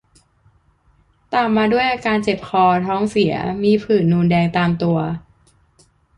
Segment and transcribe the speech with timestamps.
[1.33, 4.97] ตามมาด้วยอาการเจ็บคอ ท้องเสีย มีผื่นนูนแดงตามตัว